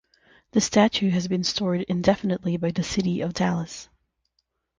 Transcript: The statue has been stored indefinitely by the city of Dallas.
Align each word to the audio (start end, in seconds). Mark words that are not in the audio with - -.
The 0.53 0.61
statue 0.61 1.11
has 1.11 1.27
been 1.27 1.43
stored 1.43 1.81
indefinitely 1.81 2.57
by 2.57 2.71
the 2.71 2.81
city 2.81 3.21
of 3.21 3.33
Dallas. 3.33 3.87